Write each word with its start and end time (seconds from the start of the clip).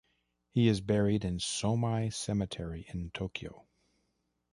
He 0.49 0.67
is 0.67 0.81
buried 0.81 1.23
in 1.23 1.37
Somei 1.37 2.11
cemetery 2.11 2.87
in 2.91 3.11
Tokyo. 3.11 3.67